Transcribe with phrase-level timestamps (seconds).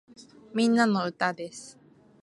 [0.55, 1.77] みんなの歌です